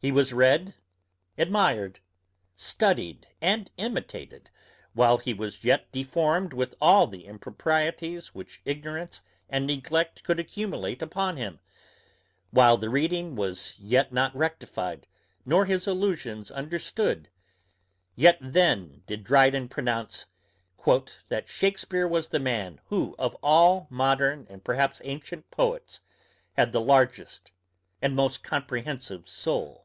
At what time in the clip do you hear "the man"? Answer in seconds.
22.28-22.78